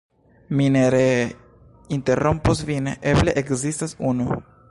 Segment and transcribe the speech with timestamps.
[0.59, 1.19] Mi ne ree
[1.97, 4.31] interrompos vin; eble ekzistas unu.